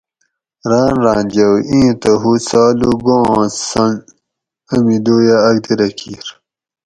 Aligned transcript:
ران 0.69 0.93
ران 1.05 1.23
جھوؤ 1.33 1.55
ایں 1.69 1.89
تہ 2.01 2.11
ہو 2.21 2.31
سالو 2.47 2.91
گوآں 3.05 3.45
سنگ 3.69 3.97
امی 4.73 4.97
دویہ 5.05 5.37
اکدی 5.47 5.73
رہ 5.79 5.89
کیر 5.97 6.25